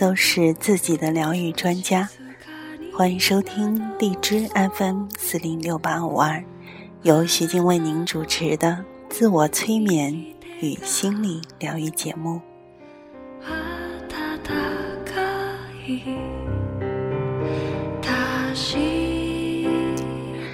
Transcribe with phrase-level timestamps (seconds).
[0.00, 2.08] 都是自己的疗愈专家，
[2.94, 6.44] 欢迎收听荔枝 FM 四零六八五二，
[7.02, 10.14] 由徐静为您主持的自我催眠
[10.60, 12.40] 与心理疗愈节目。
[13.42, 13.54] 暖
[15.04, 15.20] か
[15.86, 16.00] い
[18.00, 18.64] 確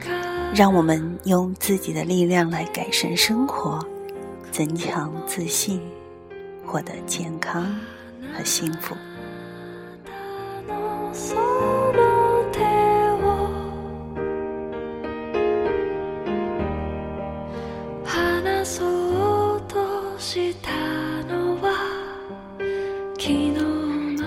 [0.05, 3.79] か让我们用自己的力量来改善生活，
[4.51, 5.81] 增强自信，
[6.67, 7.75] 获得健康
[8.35, 8.95] 和幸福。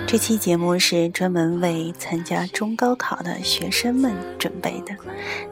[0.09, 4.95] 这期節目是專門為參加中高考的學生們準備的，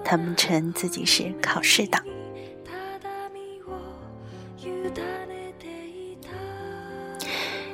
[0.03, 2.02] 他們稱自己是考試黨。
[2.64, 3.73] ただ身を
[4.64, 4.92] 委
[5.28, 6.30] ねていた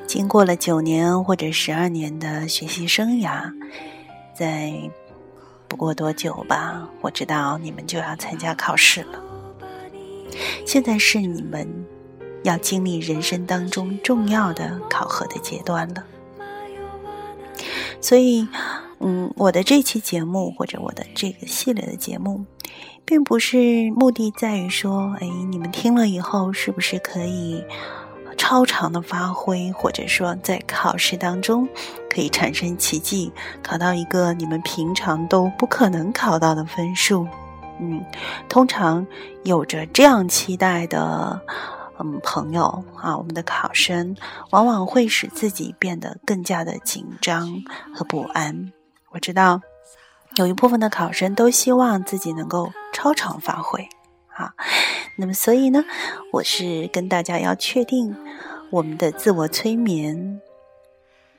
[0.08, 3.52] 經過了九年或者十二年的學習生涯，
[4.36, 4.74] 在
[5.68, 9.22] 不過多久吧，我知道你們就要參加考試了。
[10.66, 11.68] 現在是你們
[12.44, 16.04] 要經歷人生當中重要的考核的階段了。
[18.05, 18.47] 所以，
[19.01, 22.45] 嗯，我的这期节目或者我的这个系列的节目，
[23.03, 27.65] 并不是目的在于说，哎，你们听了以后是不是可以
[28.37, 31.67] 超常的发挥，或者说在考试当中
[32.11, 37.27] 可以产生奇迹，考到一个你们平常都不可能考到的分数。
[37.81, 38.05] 嗯，
[38.51, 39.07] 通常
[39.45, 41.41] 有着这样期待的。
[41.99, 44.17] 嗯，朋友啊，我们的考生
[44.51, 47.63] 往往会使自己变得更加的紧张
[47.95, 48.73] 和不安。
[49.11, 49.61] 我知道
[50.35, 53.89] 有一部分的考生都希望自己能够超常发挥
[54.35, 54.55] 啊。
[55.17, 55.85] 那么，所以呢，
[56.33, 58.17] 我是跟大家要确定，
[58.71, 60.41] 我们的自我催眠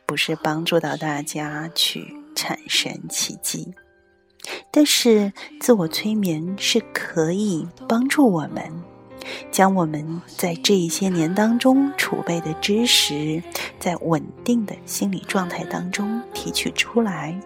[0.06, 3.74] 不是帮助到大家去产生奇迹，
[4.72, 8.72] 但是自我催眠是可以帮助我们。
[9.52, 13.42] 将我们在这一些年当中储备的知识，
[13.80, 17.40] 在稳定的心理状态当中提取出来。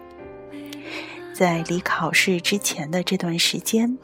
[1.32, 3.96] 在离考试之前的这段时间，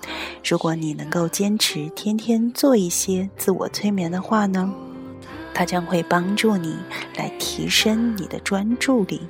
[0.42, 4.72] 如果你能够坚持天天做一些自我催眠的话呢，
[5.52, 6.76] 它将会帮助你
[7.16, 9.20] 来提升你的专注力，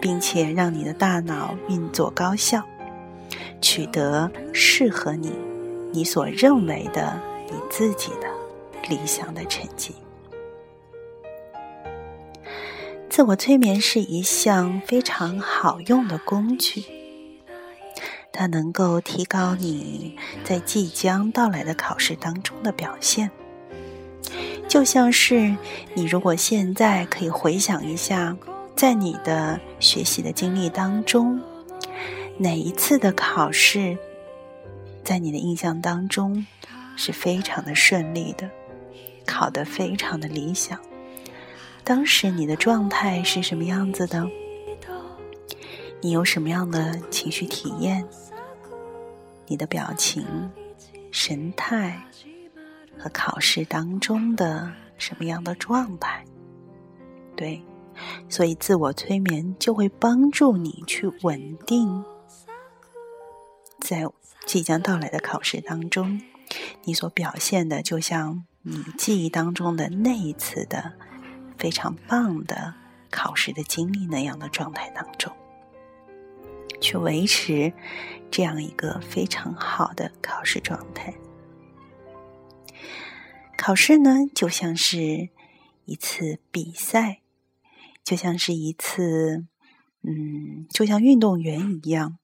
[0.00, 2.64] 并且让你的大脑运作高效，
[3.60, 5.47] 取得适合你。
[5.92, 8.28] 你所认为的你自己的
[8.88, 9.94] 理想的成绩，
[13.08, 16.84] 自我催眠是一项非常好用的工具，
[18.32, 23.30] 它能够提高你在即将到来的考试当中的表现。
[24.68, 25.56] 就像是
[25.94, 28.36] 你如果现在可以回想一下，
[28.76, 31.40] 在你的学习的经历当中，
[32.36, 33.96] 哪一次的考试，
[35.08, 36.46] 在你的印象当中
[36.94, 38.50] 是非常的顺利的，
[39.24, 40.78] 考得非常的理想。
[41.82, 44.28] 当时你的状态是什么样子的？
[46.02, 48.06] 你有什么样的情绪体验？
[49.46, 50.26] 你的表情、
[51.10, 51.98] 神态
[52.98, 56.22] 和考试当中的什么样的状态？
[57.34, 57.62] 对，
[58.28, 62.04] 所以自我催眠就会帮助你去稳定
[63.88, 64.08] 在。
[64.46, 66.22] 即将到来的考试当中，
[66.84, 70.94] 你所表现的就像你记忆当中的那一次的
[71.58, 72.72] 非常棒的
[73.10, 75.36] 考试的经历那样的状态当中，
[76.80, 77.74] 去维持
[78.30, 81.12] 这样一个非常好的考试状态。
[83.58, 85.28] 考试呢，就像是
[85.84, 87.20] 一次比赛，
[88.02, 89.44] 就像是一次，
[90.02, 92.16] 嗯，就像运动员一样。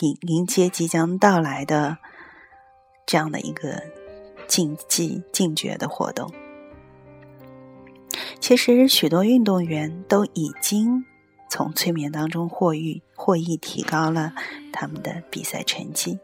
[0.00, 1.96] 迎迎接即将到来的
[3.06, 3.82] 这样的一个
[4.46, 6.30] 竞技竞决的活动，
[8.38, 11.04] 其实许多运动员都已经
[11.48, 14.34] 从催眠当中获益，获益提高了
[14.70, 16.18] 他们的比赛成绩。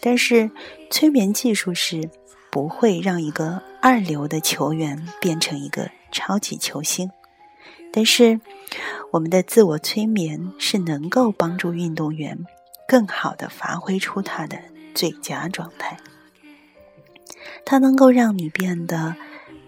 [0.00, 0.50] 但是
[0.90, 2.10] 催眠技术是
[2.50, 7.08] 不会让一个二流的球员变成一个超级球星，
[7.92, 8.40] 但是
[9.12, 12.44] 我们的自我催眠是能够帮助运动员。
[12.88, 14.58] 更好的发挥出他的
[14.94, 15.98] 最佳状态，
[17.64, 19.16] 它能够让你变得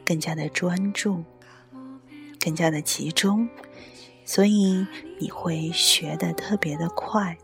[0.05, 1.25] 更加的专注，
[2.41, 3.49] 更加的集中，
[4.25, 4.87] 所以
[5.19, 7.37] 你会学得特别的快，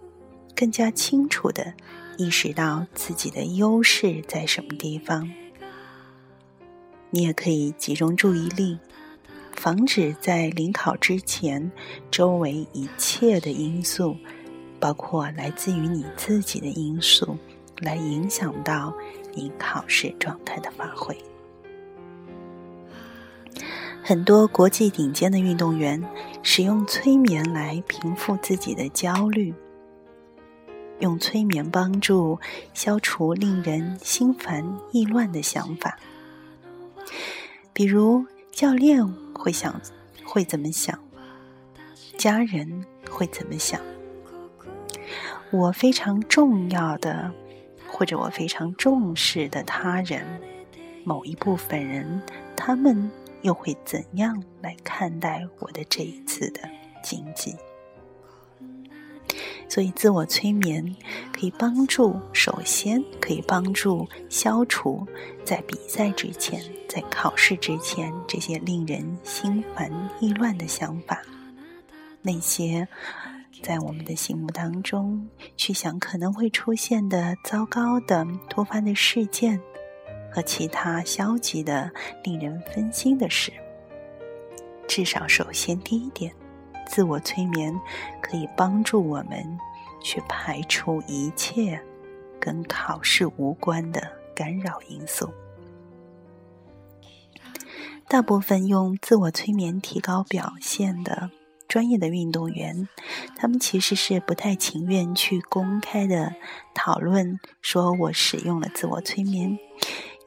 [0.54, 1.74] 更加清楚的
[2.16, 5.30] 意识到自己的优势在什么地方。
[7.10, 8.78] 你也可以集中注意力，
[9.52, 11.70] 防止在临考之前，
[12.10, 14.16] 周围一切的因素，
[14.84, 17.38] 包括来自于你自己的因素，
[17.78, 18.92] 来影响到
[19.32, 21.16] 你考试状态的发挥。
[24.02, 26.04] 很多国际顶尖的运动员
[26.42, 29.54] 使用催眠来平复自己的焦虑。
[30.98, 32.38] 用催眠帮助
[32.74, 35.98] 消除令人心烦意乱的想法，
[37.72, 38.22] 比如
[38.52, 39.02] 教练
[39.32, 39.80] 会想
[40.26, 40.98] 会怎么想，
[42.18, 43.80] 家人会怎么想，
[45.54, 47.32] 我非常重要的
[47.86, 50.20] 或者我非常重视的他人，
[51.04, 52.20] 某一部分人，
[52.56, 53.08] 他们
[53.42, 56.60] 又会怎样来看待我的这一次的
[57.04, 57.54] 经济？
[59.68, 60.96] 所以，自我催眠
[61.32, 65.06] 可以帮助，首先可以帮助消除
[65.44, 71.22] 在比赛之前、在考试之前这些令人心烦意乱的想法，
[72.22, 72.88] 那些
[73.66, 75.26] 在我们的心目当中
[75.56, 79.58] 去想可能会出现的糟糕的突发的事件
[80.30, 81.90] 和其他消极的、
[82.22, 83.50] 令人分心的事。
[84.86, 86.30] 至少，首先第一点。
[86.86, 87.74] 自我催眠
[88.20, 89.58] 可以帮助我们
[90.02, 91.80] 去排除一切
[92.38, 95.32] 跟考试无关的干扰因素。
[98.06, 101.30] 大部分用自我催眠提高表现的
[101.68, 102.88] 专业的运动员，
[103.36, 106.34] 他们其实是不太情愿去公开的
[106.74, 109.58] 讨论说我使用了自我催眠，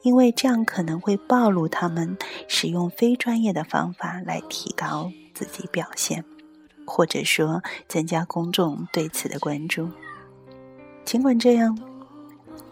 [0.02, 6.24] 因为这样可能会暴露他们使用非专业的方法来提高自己表现。
[6.90, 9.90] 或者说，增加公众对此的关注。
[11.04, 11.78] 尽管这样，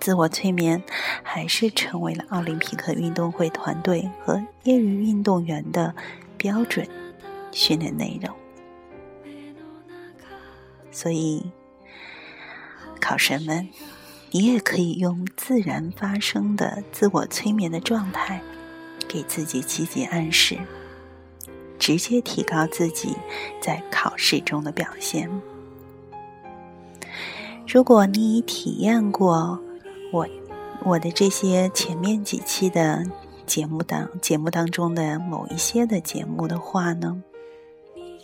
[0.00, 0.82] 自我催眠
[1.22, 5.94] 还是成为了奥林匹克运动会团队和业余运动员的
[6.38, 6.88] 标准
[7.52, 8.34] 训练内容。
[10.96, 11.44] 所以，
[12.98, 13.68] 考生们，
[14.30, 18.40] 你也可以用自然发生的自我催眠的状态，
[19.06, 20.56] 给自己积极暗示。
[21.78, 23.14] 直接提高自己
[23.60, 25.30] 在考试中的表现。
[27.68, 29.60] 如果你已体验过
[30.14, 30.26] 我
[30.82, 33.04] 我的这些前面几期的
[33.44, 37.22] 节目当节目当中的某一些的节目的话呢，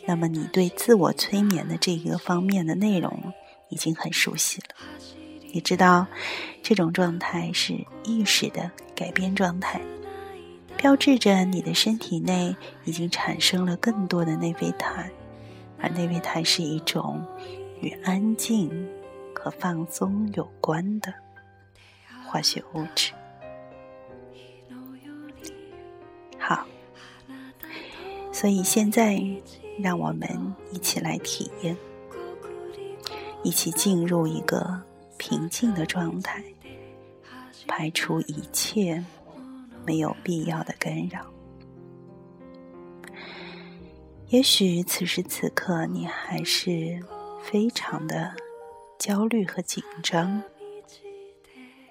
[0.06, 3.32] 那么你对自我催眠的这个方面的内容
[3.68, 4.66] 已经很熟悉了。
[5.52, 6.06] 你知道
[6.62, 9.80] 这种状态是意识的改变状态。
[10.76, 15.10] 标志着你的身体内已经产生了更多的内啡肽，
[15.78, 17.24] 而内啡肽是一种
[17.80, 18.88] 与安静
[19.32, 21.14] 和放松有关的
[22.26, 23.12] 化学物质。
[26.38, 26.66] 好，
[28.32, 29.22] 所以现在
[29.78, 31.76] 让我们一起来体验，
[33.42, 34.82] 一起进入一个
[35.16, 36.42] 平静的状态，
[37.66, 39.04] 排除一切。
[39.84, 41.26] 没有必要的干扰。
[44.28, 47.02] 也许此时此刻你还是
[47.42, 48.32] 非常的
[48.96, 50.40] 焦虑和紧张，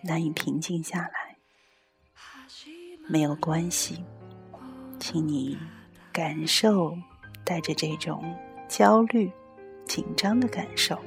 [0.05, 1.35] 难以平静下来。
[3.09, 4.01] 没有关系，
[4.97, 5.57] 请你
[6.13, 6.97] 感受
[7.45, 8.23] 带着这种
[8.67, 9.31] 焦虑、
[9.85, 10.97] 紧张的感受，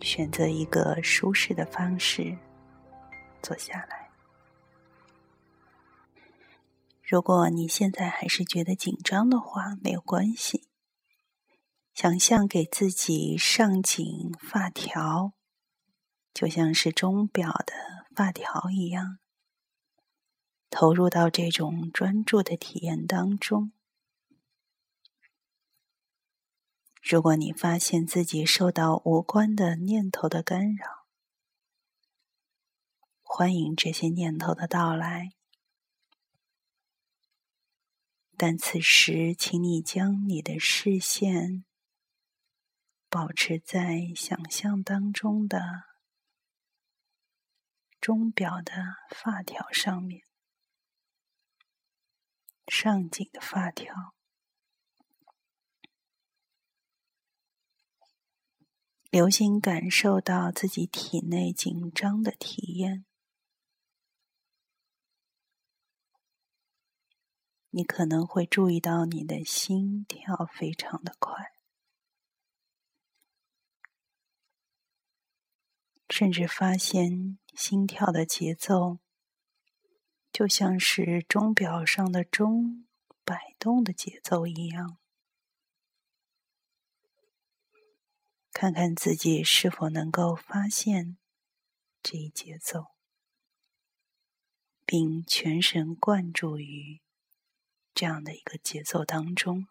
[0.00, 2.36] 选择一个舒适的方式。
[3.42, 4.10] 坐下来。
[7.02, 10.68] 如果你现在还是觉得紧张的话，没有关系。
[11.94, 15.32] 想象给自己上紧发条，
[16.32, 17.72] 就像是钟表的
[18.14, 19.18] 发条一样，
[20.70, 23.72] 投入到这种专注的体验当中。
[27.02, 31.06] 如果你发现自己受到无关的念头的干扰，
[33.22, 35.30] 欢迎这些念头的到来，
[38.36, 41.64] 但此时，请你将你的视线
[43.08, 45.60] 保持在想象当中的
[48.00, 48.72] 钟表的
[49.10, 50.22] 发条上面，
[52.70, 54.14] 上紧的发条。
[59.10, 63.04] 留心感受到自己体内紧张的体验。
[67.70, 71.52] 你可能会注意到你的心跳非常的快，
[76.08, 78.98] 甚至发现心跳的节奏，
[80.32, 82.86] 就像是钟表上的钟
[83.24, 84.98] 摆动的节奏一样。
[88.52, 91.16] 看看自己是否能够发现
[92.02, 92.86] 这一节奏，
[94.84, 97.00] 并全神贯注于
[97.94, 99.66] 这样的一个节奏当中。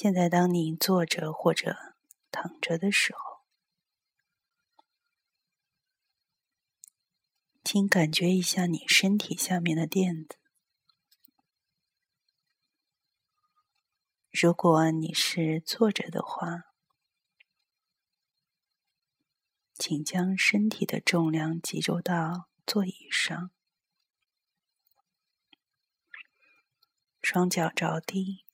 [0.00, 1.76] 现在，当你坐着或者
[2.30, 3.40] 躺着的时候，
[7.64, 10.36] 请感觉一下你身体下面的垫子。
[14.30, 16.66] 如果你是坐着的话，
[19.74, 23.50] 请将身体的重量集中到座椅上，
[27.20, 28.44] 双脚着地。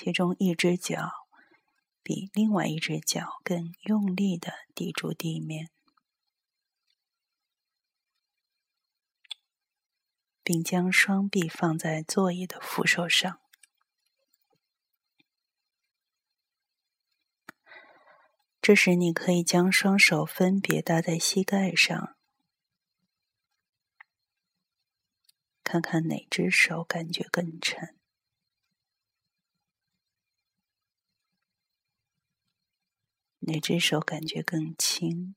[0.00, 1.10] 其中一只脚
[2.04, 5.70] 比另外一只脚更用力的抵住地面，
[10.44, 13.40] 并将双臂放在座椅的扶手上。
[18.62, 22.16] 这时，你可以将双手分别搭在膝盖上，
[25.64, 27.97] 看看哪只手感觉更沉。
[33.48, 35.34] 哪只手感觉更轻？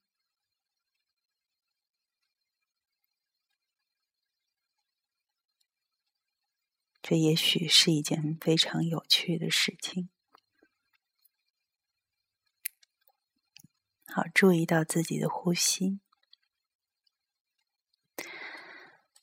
[7.01, 10.09] 这也许是一件非常有趣的事情。
[14.05, 15.99] 好，注意到自己的呼吸。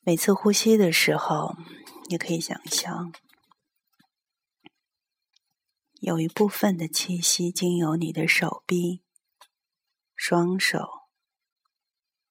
[0.01, 1.55] 每次呼吸的时候，
[2.09, 3.13] 你可以想象。
[6.01, 9.03] 有一部分的气息经由你的手臂、
[10.15, 11.09] 双手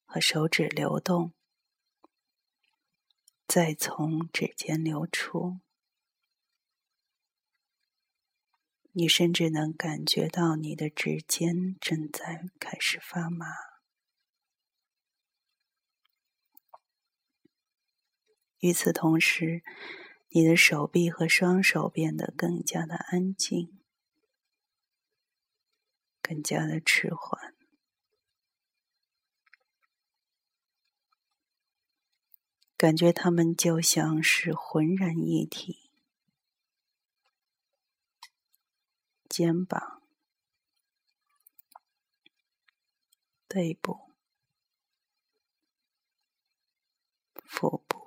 [0.06, 1.34] 和手指流动，
[3.46, 5.60] 再从指尖流出。
[8.94, 13.48] 你甚至能感觉到你的指尖正在开始发麻。
[18.60, 19.62] 与此同时，
[20.38, 23.76] 你的手臂和双手变得更加的安静，
[26.22, 27.56] 更加的迟缓，
[32.78, 35.90] 感觉它们就像是浑然一体。
[39.28, 40.04] 肩膀、
[43.48, 44.12] 背部、
[47.34, 47.98] 腹部。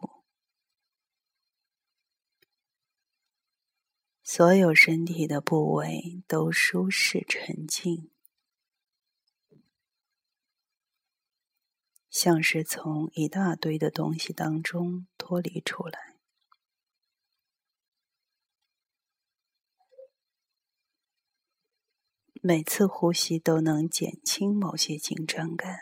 [4.33, 8.13] 所有身体的部位都舒适沉静，
[12.09, 16.15] 像是从一大堆的东西当中脱离出来。
[22.41, 25.81] 每次呼吸都能减轻某些紧张感，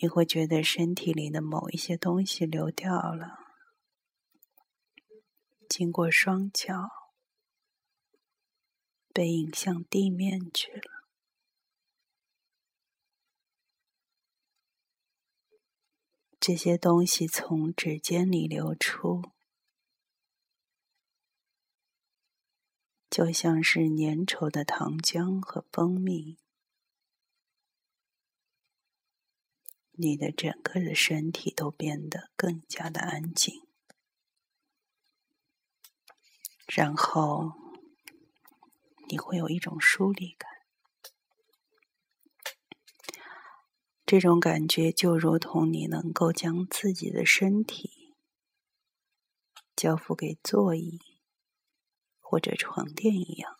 [0.00, 3.43] 你会觉得身体里的某一些东西流掉了。
[5.76, 6.88] 经过双脚，
[9.12, 11.04] 被引向地面去了。
[16.38, 19.32] 这些东西从指尖里流出，
[23.10, 26.38] 就像是粘稠的糖浆和蜂蜜。
[29.90, 33.63] 你的整个的身体都变得更加的安静。
[36.66, 37.52] 然后
[39.08, 40.50] 你会有一种疏离感，
[44.06, 48.14] 这种感觉就如同你能够将自己的身体
[49.76, 51.00] 交付给座椅
[52.18, 53.56] 或者床垫一样，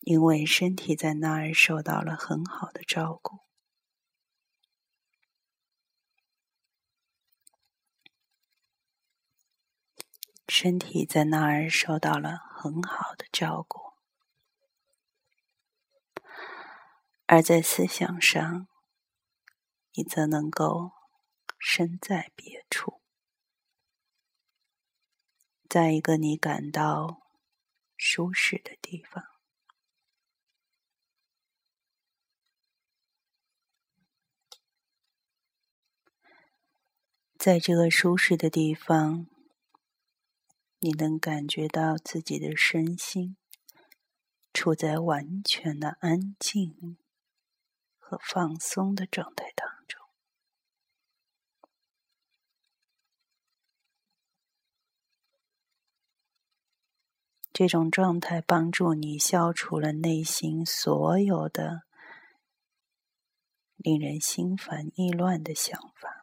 [0.00, 3.40] 因为身体在那儿受到了很好的照顾。
[10.62, 13.94] 身体在那儿受到了很好的照顾，
[17.26, 18.68] 而在思想上，
[19.94, 20.92] 你则能够
[21.58, 23.02] 身在别处，
[25.68, 27.22] 在一个你感到
[27.96, 29.24] 舒适的地方。
[37.36, 39.26] 在这个舒适的地方，
[40.84, 43.36] 你能感觉到自己的身心
[44.52, 46.98] 处在完全的安静
[48.00, 50.00] 和放松的状态当中。
[57.52, 61.82] 这种状态帮助你消除了内心所有的
[63.76, 66.21] 令人心烦意乱的想法。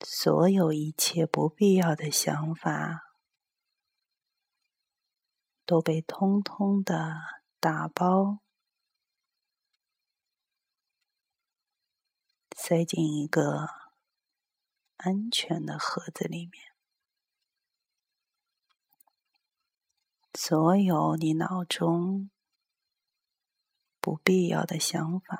[0.00, 3.02] 所有一切不必要的想法
[5.66, 7.16] 都被通通的
[7.58, 8.38] 打包，
[12.56, 13.68] 塞进一个
[14.98, 16.64] 安全的盒子里面。
[20.32, 22.30] 所有你脑中
[24.00, 25.36] 不必要的想法，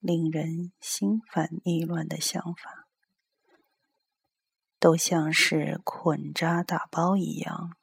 [0.00, 2.89] 令人心烦意乱的想法。
[4.80, 7.76] 都像是捆扎打包一样，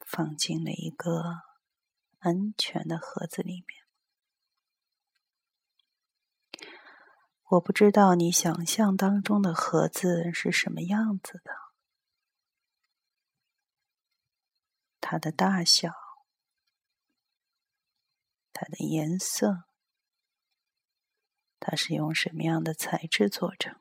[0.00, 1.42] 放进了一个
[2.18, 3.80] 安全的盒子里面。
[7.50, 11.52] 我不知道你想象当中的盒子是什么样子的，
[15.00, 15.92] 它的大小、
[18.52, 19.64] 它的颜色，
[21.58, 23.79] 它是用什么样的材质做成？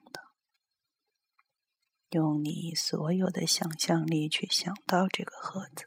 [2.12, 5.86] 用你所有的想象力去想到这个盒子，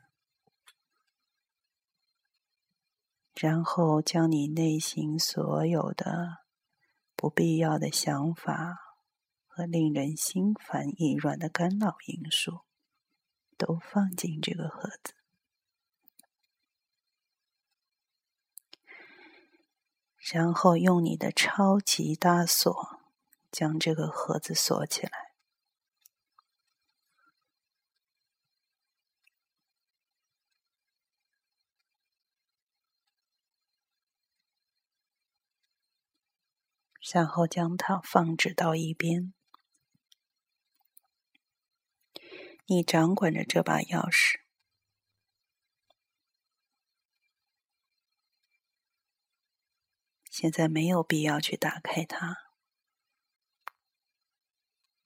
[3.35, 6.45] 然后将你内心所有的
[7.17, 8.77] 不必要的想法
[9.49, 12.61] 和令人心烦意乱的干扰因素
[13.59, 15.15] 都放进这个盒子，
[20.33, 23.01] 然后用你的超级大锁
[23.51, 25.32] 将这个盒子锁起来。
[37.13, 39.35] 然后将它放置到一边。
[42.67, 44.41] 你掌管着这把钥匙，
[50.31, 52.39] 现在没有必要去打开它，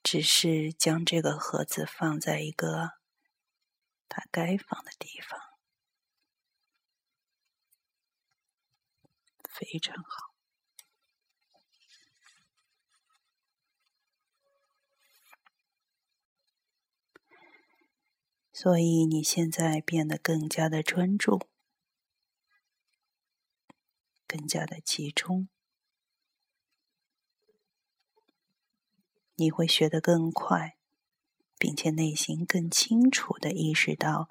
[0.05, 2.93] 只是将这个盒子放在一个
[4.09, 5.41] 它该放的地方，
[9.51, 10.36] 非常好。
[18.59, 21.47] 所以你现在变得更加的专注，
[24.27, 25.51] 更加的集中，
[29.35, 30.79] 你会学得更快，
[31.59, 34.27] 并且内心更清楚的意识到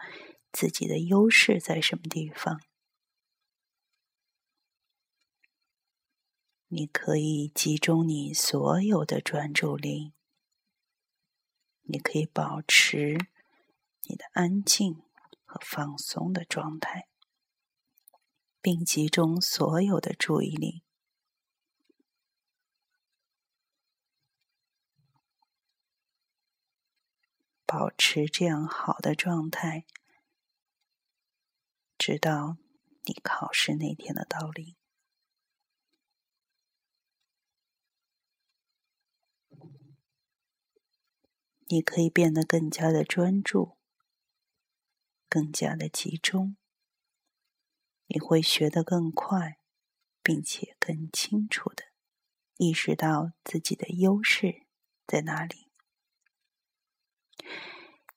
[0.52, 2.60] 自己的优势在什么地方。
[6.70, 10.14] 你可以集中你所有的专注力，
[11.84, 13.28] 你可以保持。
[14.08, 15.02] 你的安静
[15.44, 17.08] 和放松的状态，
[18.62, 20.84] 并集中所有的注意力，
[27.66, 29.86] 保持这样好的状态，
[31.98, 32.58] 直到
[33.06, 34.76] 你考试那天的到临。
[41.68, 43.75] 你可以变得更加的专注。
[45.36, 46.56] 更加的集中，
[48.06, 49.60] 你会学得更快，
[50.24, 51.84] 并且更清楚的
[52.56, 54.66] 意识到自己的优势
[55.06, 55.68] 在哪里。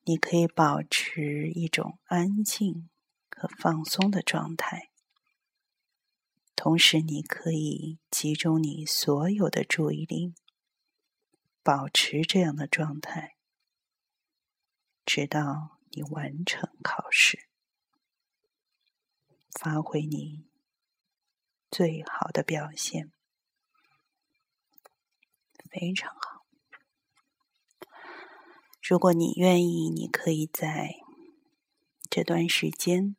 [0.05, 2.89] 你可以保持一种安静
[3.29, 4.93] 和放松的状态，
[6.55, 10.35] 同时你可以集中你所有的注意力，
[11.65, 13.35] 保持这样的状态，
[15.05, 15.78] 直到。
[15.99, 17.49] 你完成考试，
[19.51, 20.47] 发挥你
[21.73, 23.11] 最好的表现，
[25.69, 26.47] 非常好。
[28.81, 31.01] 如果你愿意，你可以在
[32.09, 33.17] 这段时间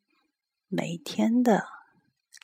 [0.70, 1.68] 每天的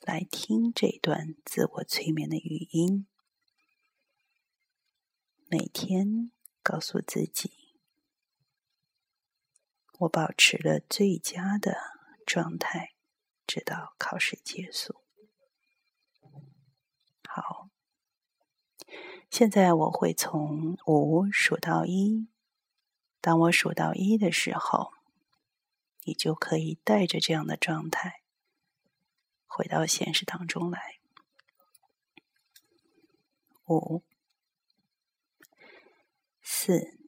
[0.02, 3.06] 来听这段自我催眠的语音，
[5.48, 6.30] 每天
[6.62, 7.65] 告诉自己。
[10.00, 11.74] 我保持了最佳的
[12.26, 12.92] 状态，
[13.46, 15.00] 直到考试结束。
[17.26, 17.70] 好，
[19.30, 22.28] 现在我会从五数到一。
[23.22, 24.92] 当我数到一的时候，
[26.04, 28.20] 你就可以带着这样的状态
[29.46, 30.98] 回到现实当中来。
[33.66, 34.04] 五、
[36.42, 37.05] 四。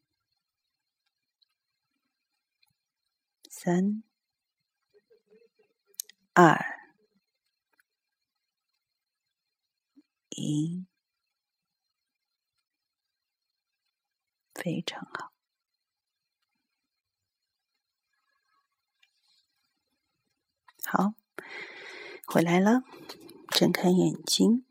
[3.60, 4.04] 三、
[6.32, 6.56] 二、
[10.28, 10.86] 一，
[14.54, 15.32] 非常好。
[20.84, 21.14] 好，
[22.28, 22.84] 回来了，
[23.48, 24.64] 睁开眼睛。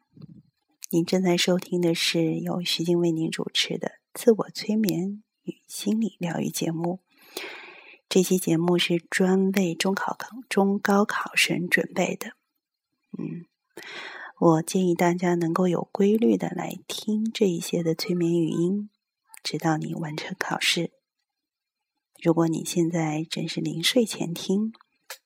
[0.91, 7.01] 您正在收听的是由徐静为您主持的自我催眠与心理疗愈节目。
[8.17, 12.31] 这期节目是专为中考考中高考生准备的。
[13.15, 13.45] 嗯，
[14.39, 18.89] 我建议大家能够有规律的来听这一些的催眠语音，
[19.43, 20.93] 直到你完成考试。
[22.19, 24.73] 如果你现在正是临睡前听，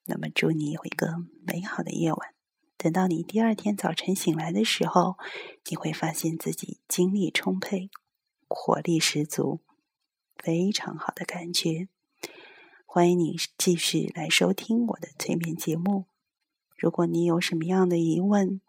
[0.07, 1.13] 那么祝你有一个
[1.47, 2.33] 美好的夜晚。
[2.75, 5.15] 等到你第二天早晨醒来的时候，
[5.69, 7.89] 你会发现自己精力充沛、
[8.49, 9.61] 活力十足，
[10.35, 11.87] 非常好的感觉。
[12.93, 16.07] 欢迎你继续来收听我的催眠节目。
[16.75, 18.59] 如果你有什么样的疑问，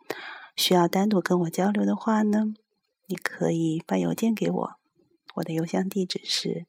[0.55, 2.55] 需要单独跟我交流的话呢，
[3.07, 4.75] 你可以发邮件给我，
[5.35, 6.67] 我的邮箱地址是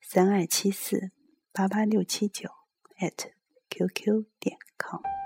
[0.00, 1.10] 三二七四
[1.52, 2.48] 八八六七九
[2.98, 3.32] at
[3.68, 5.17] qq 点 com。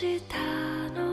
[0.00, 0.38] した
[0.98, 1.09] の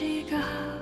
[0.00, 0.79] くても